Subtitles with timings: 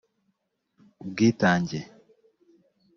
[1.03, 1.79] ubwitange